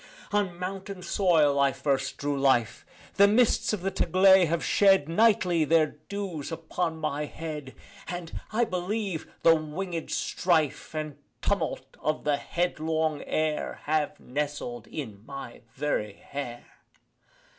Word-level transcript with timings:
On 0.31 0.57
mountain 0.57 1.03
soil 1.03 1.59
I 1.59 1.71
first 1.71 2.17
drew 2.17 2.35
life: 2.35 2.83
The 3.17 3.27
mists 3.27 3.71
of 3.71 3.81
the 3.83 3.91
Taglay 3.91 4.45
have 4.47 4.65
shed 4.65 5.07
Nightly 5.07 5.63
their 5.63 5.97
dews 6.09 6.51
upon 6.51 6.97
my 6.97 7.25
head, 7.25 7.75
And, 8.07 8.41
I 8.51 8.65
believe, 8.65 9.31
the 9.43 9.55
wingèd 9.55 10.09
strife 10.09 10.95
And 10.95 11.19
tumult 11.43 11.97
of 12.01 12.23
the 12.23 12.37
headlong 12.37 13.21
air 13.27 13.81
Have 13.83 14.19
nestled 14.19 14.87
in 14.87 15.23
my 15.23 15.61
very 15.75 16.13
hair. 16.13 16.65